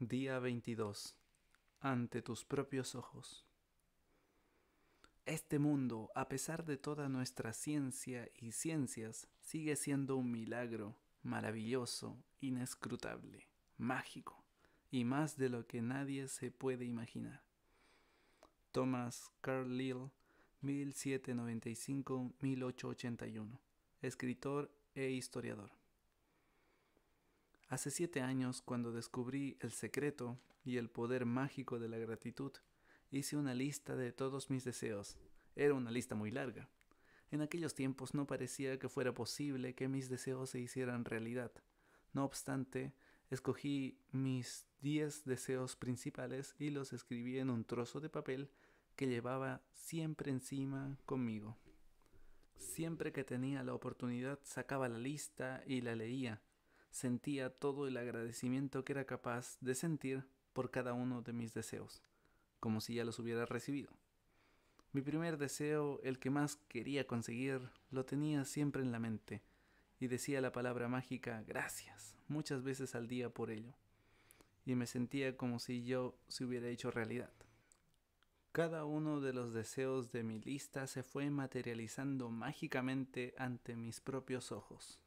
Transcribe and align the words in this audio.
Día 0.00 0.38
22. 0.38 1.16
Ante 1.80 2.22
tus 2.22 2.44
propios 2.44 2.94
ojos. 2.94 3.44
Este 5.26 5.58
mundo, 5.58 6.12
a 6.14 6.28
pesar 6.28 6.64
de 6.64 6.76
toda 6.76 7.08
nuestra 7.08 7.52
ciencia 7.52 8.30
y 8.36 8.52
ciencias, 8.52 9.26
sigue 9.40 9.74
siendo 9.74 10.16
un 10.16 10.30
milagro, 10.30 10.96
maravilloso, 11.24 12.16
inescrutable, 12.38 13.48
mágico, 13.76 14.44
y 14.88 15.02
más 15.02 15.36
de 15.36 15.48
lo 15.48 15.66
que 15.66 15.82
nadie 15.82 16.28
se 16.28 16.52
puede 16.52 16.84
imaginar. 16.84 17.42
Thomas 18.70 19.32
Carlyle, 19.40 20.12
1795-1881, 20.62 23.58
escritor 24.02 24.70
e 24.94 25.10
historiador. 25.10 25.77
Hace 27.68 27.90
siete 27.90 28.22
años, 28.22 28.62
cuando 28.62 28.92
descubrí 28.92 29.58
el 29.60 29.72
secreto 29.72 30.38
y 30.64 30.78
el 30.78 30.88
poder 30.88 31.26
mágico 31.26 31.78
de 31.78 31.90
la 31.90 31.98
gratitud, 31.98 32.52
hice 33.10 33.36
una 33.36 33.52
lista 33.52 33.94
de 33.94 34.10
todos 34.10 34.48
mis 34.48 34.64
deseos. 34.64 35.18
Era 35.54 35.74
una 35.74 35.90
lista 35.90 36.14
muy 36.14 36.30
larga. 36.30 36.70
En 37.30 37.42
aquellos 37.42 37.74
tiempos 37.74 38.14
no 38.14 38.26
parecía 38.26 38.78
que 38.78 38.88
fuera 38.88 39.12
posible 39.12 39.74
que 39.74 39.86
mis 39.86 40.08
deseos 40.08 40.48
se 40.48 40.60
hicieran 40.60 41.04
realidad. 41.04 41.52
No 42.14 42.24
obstante, 42.24 42.94
escogí 43.28 44.00
mis 44.12 44.66
diez 44.80 45.26
deseos 45.26 45.76
principales 45.76 46.54
y 46.58 46.70
los 46.70 46.94
escribí 46.94 47.38
en 47.38 47.50
un 47.50 47.66
trozo 47.66 48.00
de 48.00 48.08
papel 48.08 48.50
que 48.96 49.08
llevaba 49.08 49.60
siempre 49.72 50.30
encima 50.30 50.96
conmigo. 51.04 51.58
Siempre 52.56 53.12
que 53.12 53.24
tenía 53.24 53.62
la 53.62 53.74
oportunidad 53.74 54.38
sacaba 54.42 54.88
la 54.88 54.98
lista 54.98 55.62
y 55.66 55.82
la 55.82 55.94
leía 55.94 56.40
sentía 56.98 57.48
todo 57.50 57.86
el 57.86 57.96
agradecimiento 57.96 58.84
que 58.84 58.92
era 58.92 59.04
capaz 59.04 59.56
de 59.60 59.74
sentir 59.74 60.24
por 60.52 60.70
cada 60.72 60.94
uno 60.94 61.22
de 61.22 61.32
mis 61.32 61.54
deseos, 61.54 62.02
como 62.58 62.80
si 62.80 62.94
ya 62.94 63.04
los 63.04 63.20
hubiera 63.20 63.46
recibido. 63.46 63.90
Mi 64.92 65.00
primer 65.00 65.38
deseo, 65.38 66.00
el 66.02 66.18
que 66.18 66.30
más 66.30 66.56
quería 66.68 67.06
conseguir, 67.06 67.70
lo 67.90 68.04
tenía 68.04 68.44
siempre 68.44 68.82
en 68.82 68.90
la 68.90 68.98
mente, 68.98 69.42
y 70.00 70.08
decía 70.08 70.40
la 70.40 70.50
palabra 70.50 70.88
mágica 70.88 71.44
gracias 71.46 72.16
muchas 72.26 72.62
veces 72.64 72.94
al 72.96 73.06
día 73.06 73.30
por 73.30 73.50
ello, 73.50 73.74
y 74.66 74.74
me 74.74 74.86
sentía 74.86 75.36
como 75.36 75.60
si 75.60 75.84
yo 75.84 76.18
se 76.26 76.44
hubiera 76.44 76.68
hecho 76.68 76.90
realidad. 76.90 77.32
Cada 78.50 78.84
uno 78.84 79.20
de 79.20 79.32
los 79.32 79.52
deseos 79.52 80.10
de 80.10 80.24
mi 80.24 80.40
lista 80.40 80.88
se 80.88 81.04
fue 81.04 81.30
materializando 81.30 82.28
mágicamente 82.30 83.34
ante 83.38 83.76
mis 83.76 84.00
propios 84.00 84.50
ojos. 84.50 84.98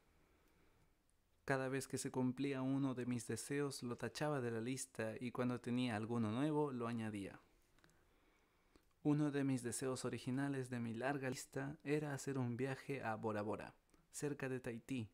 Cada 1.52 1.68
vez 1.68 1.86
que 1.86 1.98
se 1.98 2.12
cumplía 2.12 2.62
uno 2.62 2.94
de 2.94 3.06
mis 3.06 3.28
deseos 3.28 3.84
lo 3.84 3.98
tachaba 3.98 4.40
de 4.40 4.52
la 4.52 4.62
lista 4.62 5.16
y 5.20 5.32
cuando 5.32 5.60
tenía 5.60 5.98
alguno 5.98 6.32
nuevo 6.32 6.72
lo 6.72 6.88
añadía. 6.88 7.42
Uno 9.04 9.32
de 9.32 9.44
mis 9.44 9.62
deseos 9.62 10.06
originales 10.06 10.70
de 10.70 10.80
mi 10.80 10.94
larga 10.94 11.30
lista 11.30 11.76
era 11.84 12.14
hacer 12.14 12.38
un 12.38 12.56
viaje 12.56 13.04
a 13.04 13.16
Bora 13.16 13.42
Bora, 13.42 13.74
cerca 14.14 14.48
de 14.48 14.62
Tahití. 14.62 15.10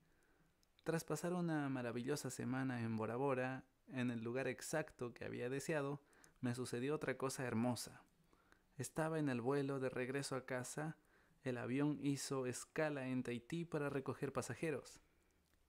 Tras 0.83 1.03
pasar 1.03 1.33
una 1.33 1.69
maravillosa 1.69 2.29
semana 2.29 2.83
en 2.83 2.97
Bora 2.97 3.15
Bora, 3.15 3.63
en 3.91 4.11
el 4.11 4.23
lugar 4.23 4.47
exacto 4.47 5.15
que 5.15 5.25
había 5.25 5.49
deseado, 5.49 6.03
me 6.41 6.53
sucedió 6.53 6.93
otra 6.93 7.17
cosa 7.17 7.45
hermosa. 7.45 8.03
Estaba 8.77 9.17
en 9.17 9.29
el 9.29 9.41
vuelo 9.41 9.79
de 9.79 9.89
regreso 9.89 10.35
a 10.35 10.45
casa, 10.45 10.97
el 11.43 11.57
avión 11.57 11.97
hizo 11.99 12.45
escala 12.45 13.07
en 13.07 13.23
Tahití 13.23 13.65
para 13.65 13.89
recoger 13.89 14.31
pasajeros. 14.31 15.01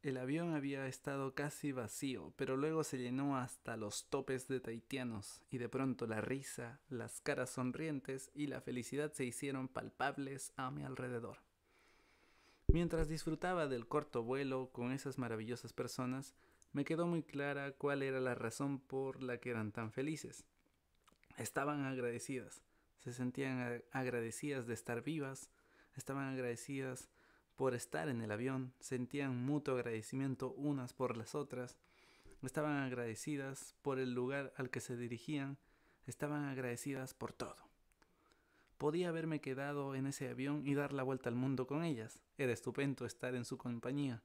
El 0.00 0.16
avión 0.16 0.54
había 0.54 0.86
estado 0.86 1.34
casi 1.34 1.72
vacío, 1.72 2.32
pero 2.36 2.56
luego 2.56 2.84
se 2.84 2.98
llenó 2.98 3.36
hasta 3.36 3.77
los 3.77 4.08
topes 4.08 4.46
de 4.46 4.60
tahitianos, 4.60 5.42
y 5.50 5.58
de 5.58 5.68
pronto 5.68 6.06
la 6.06 6.20
risa, 6.20 6.80
las 6.88 7.20
caras 7.20 7.50
sonrientes 7.50 8.30
y 8.32 8.46
la 8.46 8.60
felicidad 8.60 9.12
se 9.12 9.24
hicieron 9.24 9.66
palpables 9.66 10.52
a 10.56 10.70
mi 10.70 10.84
alrededor. 10.84 11.39
Mientras 12.68 13.08
disfrutaba 13.08 13.67
del 13.67 13.89
corto 13.89 14.23
vuelo 14.23 14.70
con 14.70 14.92
esas 14.92 15.18
maravillosas 15.18 15.73
personas, 15.73 16.36
me 16.73 16.84
quedó 16.84 17.06
muy 17.08 17.24
clara 17.24 17.73
cuál 17.73 18.02
era 18.02 18.20
la 18.20 18.36
razón 18.36 18.78
por 18.78 19.20
la 19.23 19.39
que 19.39 19.50
eran 19.50 19.73
tan 19.73 19.90
felices. 19.90 20.44
Estaban 21.39 21.84
agradecidas, 21.84 22.62
se 22.98 23.12
sentían 23.12 23.83
agradecidas 23.90 24.68
de 24.68 24.74
estar 24.74 25.02
vivas, 25.02 25.50
estaban 25.96 26.28
agradecidas 26.28 27.08
por 27.58 27.74
estar 27.74 28.08
en 28.08 28.23
el 28.23 28.30
avión, 28.30 28.73
sentían 28.79 29.45
mutuo 29.45 29.74
agradecimiento 29.74 30.52
unas 30.52 30.92
por 30.92 31.17
las 31.17 31.35
otras, 31.35 31.77
estaban 32.45 32.77
agradecidas 32.85 33.74
por 33.83 33.98
el 33.98 34.14
lugar 34.14 34.52
al 34.57 34.70
que 34.70 34.79
se 34.79 34.96
dirigían, 34.96 35.58
estaban 36.07 36.45
agradecidas 36.45 37.14
por 37.14 37.33
todo. 37.33 37.57
Podía 38.79 39.08
haberme 39.08 39.41
quedado 39.41 39.97
en 39.97 40.07
ese 40.07 40.29
avión 40.29 40.68
y 40.68 40.74
dar 40.74 40.92
la 40.92 41.02
vuelta 41.02 41.30
al 41.30 41.35
mundo 41.35 41.67
con 41.67 41.83
ellas. 41.83 42.20
Era 42.36 42.52
estupendo 42.52 43.05
estar 43.05 43.35
en 43.35 43.45
su 43.45 43.58
compañía. 43.58 44.23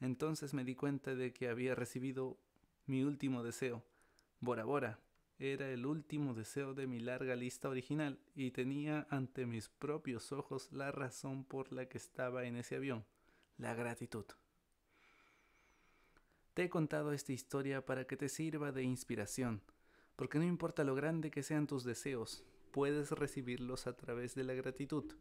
Entonces 0.00 0.52
me 0.52 0.64
di 0.64 0.74
cuenta 0.74 1.14
de 1.14 1.32
que 1.32 1.48
había 1.48 1.76
recibido 1.76 2.36
mi 2.86 3.04
último 3.04 3.44
deseo. 3.44 3.84
Bora 4.40 4.64
Bora, 4.64 4.98
era 5.42 5.68
el 5.70 5.86
último 5.86 6.34
deseo 6.34 6.72
de 6.72 6.86
mi 6.86 7.00
larga 7.00 7.34
lista 7.34 7.68
original 7.68 8.20
y 8.36 8.52
tenía 8.52 9.08
ante 9.10 9.44
mis 9.44 9.68
propios 9.68 10.30
ojos 10.30 10.70
la 10.70 10.92
razón 10.92 11.44
por 11.44 11.72
la 11.72 11.88
que 11.88 11.98
estaba 11.98 12.44
en 12.44 12.54
ese 12.54 12.76
avión, 12.76 13.04
la 13.58 13.74
gratitud. 13.74 14.24
Te 16.54 16.64
he 16.64 16.70
contado 16.70 17.12
esta 17.12 17.32
historia 17.32 17.84
para 17.84 18.06
que 18.06 18.16
te 18.16 18.28
sirva 18.28 18.70
de 18.70 18.84
inspiración, 18.84 19.62
porque 20.14 20.38
no 20.38 20.44
importa 20.44 20.84
lo 20.84 20.94
grande 20.94 21.32
que 21.32 21.42
sean 21.42 21.66
tus 21.66 21.82
deseos, 21.82 22.44
puedes 22.70 23.10
recibirlos 23.10 23.88
a 23.88 23.96
través 23.96 24.36
de 24.36 24.44
la 24.44 24.54
gratitud. 24.54 25.12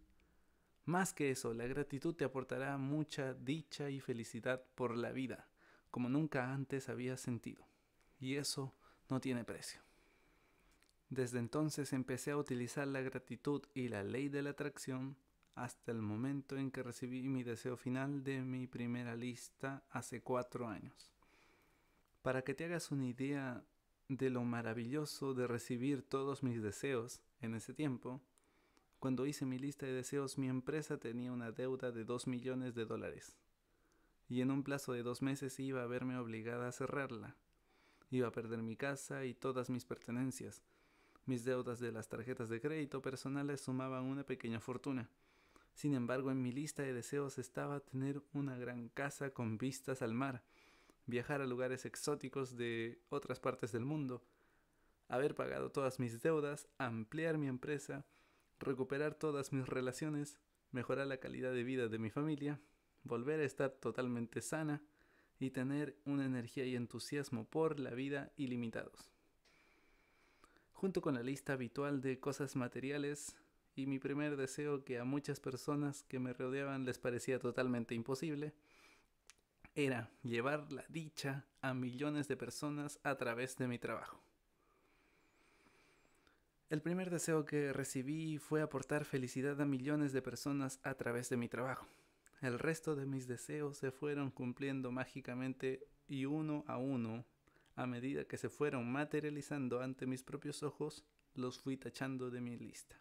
Más 0.85 1.13
que 1.13 1.31
eso, 1.31 1.55
la 1.55 1.65
gratitud 1.65 2.13
te 2.13 2.25
aportará 2.25 2.77
mucha 2.77 3.33
dicha 3.33 3.89
y 3.89 3.99
felicidad 3.99 4.63
por 4.75 4.95
la 4.95 5.11
vida, 5.11 5.49
como 5.89 6.09
nunca 6.09 6.53
antes 6.53 6.89
habías 6.89 7.21
sentido. 7.21 7.65
Y 8.19 8.35
eso 8.35 8.75
no 9.09 9.19
tiene 9.19 9.43
precio. 9.43 9.81
Desde 11.11 11.39
entonces 11.39 11.91
empecé 11.91 12.31
a 12.31 12.37
utilizar 12.37 12.87
la 12.87 13.01
gratitud 13.01 13.61
y 13.73 13.89
la 13.89 14.01
ley 14.01 14.29
de 14.29 14.41
la 14.41 14.51
atracción 14.51 15.17
hasta 15.55 15.91
el 15.91 16.01
momento 16.01 16.57
en 16.57 16.71
que 16.71 16.83
recibí 16.83 17.27
mi 17.27 17.43
deseo 17.43 17.75
final 17.75 18.23
de 18.23 18.41
mi 18.41 18.65
primera 18.65 19.17
lista 19.17 19.83
hace 19.89 20.21
cuatro 20.21 20.69
años. 20.69 21.11
Para 22.21 22.43
que 22.43 22.53
te 22.53 22.63
hagas 22.63 22.91
una 22.91 23.05
idea 23.05 23.61
de 24.07 24.29
lo 24.29 24.45
maravilloso 24.45 25.33
de 25.33 25.47
recibir 25.47 26.01
todos 26.01 26.43
mis 26.43 26.63
deseos 26.63 27.21
en 27.41 27.55
ese 27.55 27.73
tiempo, 27.73 28.21
cuando 28.97 29.25
hice 29.25 29.45
mi 29.45 29.59
lista 29.59 29.85
de 29.85 29.91
deseos 29.91 30.37
mi 30.37 30.47
empresa 30.47 30.97
tenía 30.97 31.33
una 31.33 31.51
deuda 31.51 31.91
de 31.91 32.05
dos 32.05 32.25
millones 32.25 32.73
de 32.73 32.85
dólares 32.85 33.35
y 34.29 34.39
en 34.39 34.49
un 34.49 34.63
plazo 34.63 34.93
de 34.93 35.03
dos 35.03 35.21
meses 35.21 35.59
iba 35.59 35.83
a 35.83 35.87
verme 35.87 36.17
obligada 36.17 36.69
a 36.69 36.71
cerrarla. 36.71 37.35
Iba 38.11 38.29
a 38.29 38.31
perder 38.31 38.61
mi 38.61 38.77
casa 38.77 39.25
y 39.25 39.33
todas 39.33 39.69
mis 39.69 39.83
pertenencias, 39.83 40.63
mis 41.31 41.45
deudas 41.45 41.79
de 41.79 41.93
las 41.93 42.09
tarjetas 42.09 42.49
de 42.49 42.59
crédito 42.59 43.01
personales 43.01 43.61
sumaban 43.61 44.03
una 44.03 44.25
pequeña 44.25 44.59
fortuna. 44.59 45.09
Sin 45.73 45.93
embargo, 45.93 46.29
en 46.29 46.41
mi 46.41 46.51
lista 46.51 46.83
de 46.83 46.91
deseos 46.91 47.37
estaba 47.37 47.79
tener 47.79 48.21
una 48.33 48.57
gran 48.57 48.89
casa 48.89 49.29
con 49.29 49.57
vistas 49.57 50.01
al 50.01 50.13
mar, 50.13 50.43
viajar 51.05 51.39
a 51.39 51.45
lugares 51.45 51.85
exóticos 51.85 52.57
de 52.57 52.99
otras 53.07 53.39
partes 53.39 53.71
del 53.71 53.85
mundo, 53.85 54.25
haber 55.07 55.33
pagado 55.33 55.71
todas 55.71 56.01
mis 56.01 56.21
deudas, 56.21 56.67
ampliar 56.77 57.37
mi 57.37 57.47
empresa, 57.47 58.05
recuperar 58.59 59.15
todas 59.15 59.53
mis 59.53 59.65
relaciones, 59.69 60.37
mejorar 60.73 61.07
la 61.07 61.21
calidad 61.21 61.53
de 61.53 61.63
vida 61.63 61.87
de 61.87 61.97
mi 61.97 62.09
familia, 62.09 62.59
volver 63.05 63.39
a 63.39 63.45
estar 63.45 63.69
totalmente 63.69 64.41
sana 64.41 64.83
y 65.39 65.51
tener 65.51 65.95
una 66.03 66.25
energía 66.25 66.65
y 66.65 66.75
entusiasmo 66.75 67.45
por 67.45 67.79
la 67.79 67.91
vida 67.91 68.33
ilimitados 68.35 69.13
junto 70.81 70.99
con 70.99 71.13
la 71.13 71.21
lista 71.21 71.53
habitual 71.53 72.01
de 72.01 72.19
cosas 72.19 72.55
materiales 72.55 73.35
y 73.75 73.85
mi 73.85 73.99
primer 73.99 74.35
deseo 74.35 74.83
que 74.83 74.97
a 74.97 75.03
muchas 75.03 75.39
personas 75.39 76.01
que 76.05 76.17
me 76.17 76.33
rodeaban 76.33 76.85
les 76.85 76.97
parecía 76.97 77.37
totalmente 77.37 77.93
imposible, 77.93 78.55
era 79.75 80.09
llevar 80.23 80.71
la 80.71 80.83
dicha 80.89 81.45
a 81.61 81.75
millones 81.75 82.27
de 82.27 82.35
personas 82.35 82.99
a 83.03 83.13
través 83.13 83.57
de 83.57 83.67
mi 83.67 83.77
trabajo. 83.77 84.19
El 86.71 86.81
primer 86.81 87.11
deseo 87.11 87.45
que 87.45 87.71
recibí 87.73 88.39
fue 88.39 88.63
aportar 88.63 89.05
felicidad 89.05 89.61
a 89.61 89.65
millones 89.65 90.13
de 90.13 90.23
personas 90.23 90.79
a 90.81 90.95
través 90.95 91.29
de 91.29 91.37
mi 91.37 91.47
trabajo. 91.47 91.85
El 92.41 92.57
resto 92.57 92.95
de 92.95 93.05
mis 93.05 93.27
deseos 93.27 93.77
se 93.77 93.91
fueron 93.91 94.31
cumpliendo 94.31 94.91
mágicamente 94.91 95.85
y 96.07 96.25
uno 96.25 96.65
a 96.65 96.77
uno 96.77 97.23
a 97.75 97.85
medida 97.87 98.25
que 98.25 98.37
se 98.37 98.49
fueron 98.49 98.91
materializando 98.91 99.81
ante 99.81 100.05
mis 100.05 100.23
propios 100.23 100.63
ojos, 100.63 101.03
los 101.35 101.59
fui 101.59 101.77
tachando 101.77 102.29
de 102.29 102.41
mi 102.41 102.57
lista. 102.57 102.99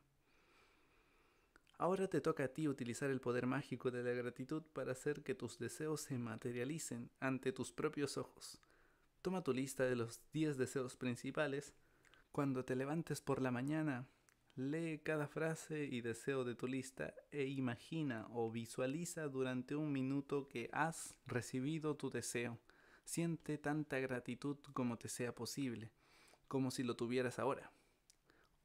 Ahora 1.79 2.09
te 2.09 2.21
toca 2.21 2.45
a 2.45 2.49
ti 2.49 2.69
utilizar 2.69 3.11
el 3.11 3.21
poder 3.21 3.47
mágico 3.47 3.91
de 3.91 4.03
la 4.03 4.11
gratitud 4.11 4.63
para 4.73 4.93
hacer 4.93 5.23
que 5.23 5.35
tus 5.35 5.59
deseos 5.59 6.03
se 6.03 6.19
materialicen 6.19 7.11
ante 7.21 7.53
tus 7.53 7.73
propios 7.73 8.19
ojos, 8.19 8.61
Toma 9.23 9.43
tu 9.43 9.53
lista 9.53 9.85
de 9.85 9.97
los 9.97 10.23
10 10.33 10.57
deseos 10.57 10.97
principales. 10.97 11.75
Cuando 12.33 12.65
te 12.65 12.75
levantes 12.75 13.21
por 13.21 13.43
la 13.43 13.51
mañana, 13.51 14.07
lee 14.57 15.01
cada 15.05 15.27
frase 15.29 15.85
y 15.85 16.01
deseo 16.01 16.43
de 16.45 16.55
tu 16.55 16.67
lista 16.67 17.13
e 17.31 17.45
imagina 17.45 18.27
o 18.31 18.51
visualiza 18.51 19.29
durante 19.29 19.77
un 19.77 19.93
minuto 19.93 20.49
que 20.49 20.71
has 20.73 21.15
recibido 21.27 21.97
tu 21.97 22.09
deseo. 22.09 22.59
Siente 23.11 23.59
tanta 23.59 23.99
gratitud 23.99 24.57
como 24.73 24.97
te 24.97 25.09
sea 25.09 25.35
posible, 25.35 25.91
como 26.47 26.71
si 26.71 26.85
lo 26.85 26.95
tuvieras 26.95 27.41
ahora. 27.41 27.73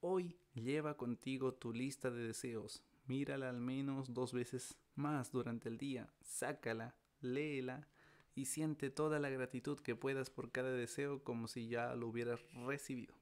Hoy 0.01 0.37
lleva 0.53 0.97
contigo 0.97 1.55
tu 1.55 1.73
lista 1.73 2.11
de 2.11 2.27
deseos. 2.27 2.83
Mírala 3.07 3.49
al 3.49 3.59
menos 3.59 4.13
dos 4.13 4.33
veces 4.33 4.77
más 4.93 5.31
durante 5.31 5.67
el 5.67 5.79
día. 5.79 6.13
Sácala, 6.21 6.93
léela 7.21 7.87
y 8.35 8.45
siente 8.45 8.91
toda 8.91 9.17
la 9.17 9.29
gratitud 9.29 9.79
que 9.79 9.95
puedas 9.95 10.29
por 10.29 10.51
cada 10.51 10.69
deseo 10.69 11.23
como 11.23 11.47
si 11.47 11.67
ya 11.67 11.95
lo 11.95 12.07
hubieras 12.07 12.39
recibido. 12.67 13.15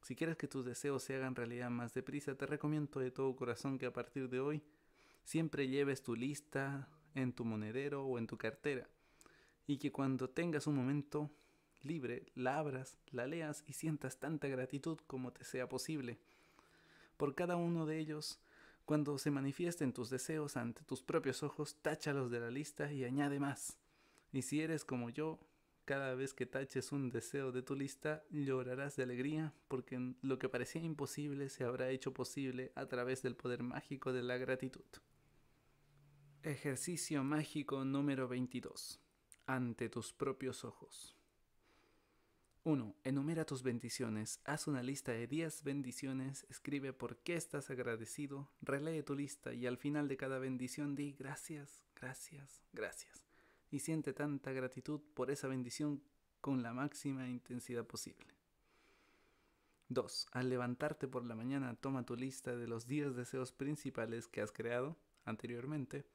Si 0.00 0.16
quieres 0.16 0.38
que 0.38 0.48
tus 0.48 0.64
deseos 0.64 1.02
se 1.02 1.16
hagan 1.16 1.34
realidad 1.34 1.68
más 1.68 1.92
deprisa, 1.92 2.34
te 2.34 2.46
recomiendo 2.46 2.98
de 2.98 3.10
todo 3.10 3.36
corazón 3.36 3.78
que 3.78 3.84
a 3.84 3.92
partir 3.92 4.30
de 4.30 4.40
hoy 4.40 4.62
siempre 5.22 5.68
lleves 5.68 6.02
tu 6.02 6.16
lista 6.16 6.88
en 7.14 7.34
tu 7.34 7.44
monedero 7.44 8.06
o 8.06 8.18
en 8.18 8.26
tu 8.26 8.38
cartera 8.38 8.88
y 9.66 9.78
que 9.78 9.92
cuando 9.92 10.28
tengas 10.28 10.66
un 10.66 10.76
momento 10.76 11.30
libre 11.82 12.26
la 12.34 12.58
abras, 12.58 12.96
la 13.10 13.26
leas 13.26 13.64
y 13.66 13.74
sientas 13.74 14.18
tanta 14.18 14.48
gratitud 14.48 14.98
como 15.06 15.32
te 15.32 15.44
sea 15.44 15.68
posible. 15.68 16.18
Por 17.16 17.34
cada 17.34 17.56
uno 17.56 17.86
de 17.86 17.98
ellos, 17.98 18.40
cuando 18.84 19.16
se 19.18 19.30
manifiesten 19.30 19.92
tus 19.92 20.10
deseos 20.10 20.56
ante 20.56 20.82
tus 20.82 21.02
propios 21.02 21.42
ojos, 21.42 21.76
táchalos 21.80 22.30
de 22.30 22.40
la 22.40 22.50
lista 22.50 22.92
y 22.92 23.04
añade 23.04 23.40
más. 23.40 23.78
Y 24.32 24.42
si 24.42 24.60
eres 24.60 24.84
como 24.84 25.10
yo, 25.10 25.38
cada 25.84 26.14
vez 26.14 26.34
que 26.34 26.46
taches 26.46 26.92
un 26.92 27.10
deseo 27.10 27.52
de 27.52 27.62
tu 27.62 27.76
lista, 27.76 28.24
llorarás 28.30 28.96
de 28.96 29.02
alegría 29.02 29.52
porque 29.68 30.14
lo 30.22 30.38
que 30.38 30.48
parecía 30.48 30.82
imposible 30.82 31.50
se 31.50 31.64
habrá 31.64 31.90
hecho 31.90 32.12
posible 32.12 32.72
a 32.74 32.86
través 32.86 33.22
del 33.22 33.36
poder 33.36 33.62
mágico 33.62 34.12
de 34.12 34.22
la 34.22 34.36
gratitud. 34.38 34.84
Ejercicio 36.42 37.22
mágico 37.22 37.84
número 37.84 38.28
22. 38.28 39.03
Ante 39.46 39.88
tus 39.88 40.12
propios 40.12 40.64
ojos. 40.64 41.16
1. 42.62 42.96
Enumera 43.04 43.44
tus 43.44 43.62
bendiciones. 43.62 44.40
Haz 44.44 44.66
una 44.66 44.82
lista 44.82 45.12
de 45.12 45.26
10 45.26 45.64
bendiciones. 45.64 46.46
Escribe 46.48 46.92
por 46.92 47.18
qué 47.18 47.34
estás 47.34 47.68
agradecido. 47.70 48.50
Relee 48.62 49.02
tu 49.02 49.14
lista 49.14 49.52
y 49.52 49.66
al 49.66 49.76
final 49.76 50.08
de 50.08 50.16
cada 50.16 50.38
bendición 50.38 50.94
di 50.94 51.12
gracias, 51.12 51.84
gracias, 51.94 52.62
gracias 52.72 53.24
y 53.74 53.80
siente 53.80 54.12
tanta 54.12 54.52
gratitud 54.52 55.00
por 55.14 55.32
esa 55.32 55.48
bendición 55.48 56.00
con 56.40 56.62
la 56.62 56.72
máxima 56.72 57.28
intensidad 57.28 57.84
posible. 57.84 58.32
2. 59.88 60.28
Al 60.30 60.48
levantarte 60.48 61.08
por 61.08 61.24
la 61.24 61.34
mañana, 61.34 61.74
toma 61.74 62.06
tu 62.06 62.14
lista 62.14 62.54
de 62.56 62.68
los 62.68 62.86
10 62.86 63.16
deseos 63.16 63.50
principales 63.50 64.28
que 64.28 64.42
has 64.42 64.52
creado 64.52 64.96
anteriormente. 65.24 66.06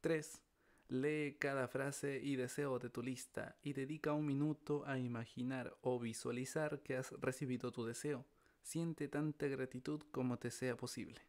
3. 0.00 0.42
Lee 0.90 1.36
cada 1.38 1.68
frase 1.68 2.20
y 2.20 2.34
deseo 2.34 2.80
de 2.80 2.90
tu 2.90 3.00
lista 3.00 3.56
y 3.62 3.74
dedica 3.74 4.12
un 4.12 4.26
minuto 4.26 4.84
a 4.86 4.98
imaginar 4.98 5.76
o 5.82 6.00
visualizar 6.00 6.80
que 6.80 6.96
has 6.96 7.12
recibido 7.12 7.70
tu 7.70 7.84
deseo. 7.84 8.26
Siente 8.62 9.06
tanta 9.06 9.46
gratitud 9.46 10.02
como 10.10 10.40
te 10.40 10.50
sea 10.50 10.76
posible. 10.76 11.20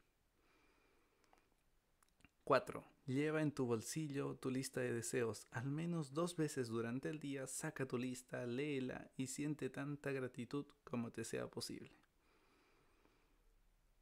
4. 2.43 2.83
Lleva 3.05 3.43
en 3.43 3.51
tu 3.51 3.67
bolsillo 3.67 4.35
tu 4.35 4.49
lista 4.49 4.81
de 4.81 4.93
deseos. 4.93 5.45
Al 5.51 5.69
menos 5.69 6.15
dos 6.15 6.35
veces 6.35 6.67
durante 6.67 7.09
el 7.09 7.19
día 7.19 7.45
saca 7.45 7.85
tu 7.85 7.99
lista, 7.99 8.47
léela 8.47 9.11
y 9.15 9.27
siente 9.27 9.69
tanta 9.69 10.11
gratitud 10.11 10.65
como 10.83 11.11
te 11.11 11.23
sea 11.23 11.47
posible. 11.47 11.91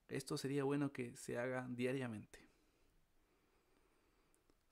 Esto 0.07 0.37
sería 0.37 0.63
bueno 0.63 0.93
que 0.93 1.17
se 1.17 1.37
haga 1.37 1.67
diariamente. 1.69 2.48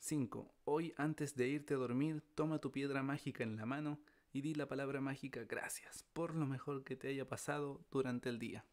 5. 0.08 0.50
Hoy 0.64 0.94
antes 0.96 1.36
de 1.36 1.50
irte 1.50 1.74
a 1.74 1.78
dormir, 1.78 2.24
toma 2.34 2.60
tu 2.60 2.72
piedra 2.72 3.04
mágica 3.04 3.44
en 3.44 3.58
la 3.58 3.66
mano 3.66 4.00
y 4.32 4.40
di 4.40 4.56
la 4.56 4.66
palabra 4.66 5.02
mágica 5.02 5.44
gracias 5.44 6.06
por 6.14 6.34
lo 6.34 6.46
mejor 6.46 6.86
que 6.86 6.96
te 6.96 7.10
haya 7.10 7.28
pasado 7.28 7.86
durante 7.92 8.30
el 8.30 8.40
día. 8.40 8.64